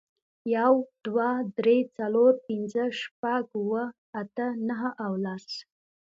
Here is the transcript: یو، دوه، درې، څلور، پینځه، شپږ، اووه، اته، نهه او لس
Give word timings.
یو، 0.55 0.73
دوه، 1.05 1.29
درې، 1.57 1.77
څلور، 1.97 2.31
پینځه، 2.47 2.83
شپږ، 3.01 3.43
اووه، 3.57 3.83
اته، 4.21 4.47
نهه 4.67 4.89
او 5.05 5.11
لس 5.25 5.47